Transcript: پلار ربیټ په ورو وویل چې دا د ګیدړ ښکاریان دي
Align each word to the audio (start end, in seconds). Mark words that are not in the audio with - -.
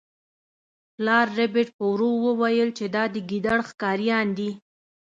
پلار 0.95 1.27
ربیټ 1.37 1.69
په 1.77 1.83
ورو 1.91 2.09
وویل 2.27 2.69
چې 2.77 2.85
دا 2.95 3.03
د 3.13 3.15
ګیدړ 3.29 3.59
ښکاریان 3.69 4.27
دي 4.37 4.51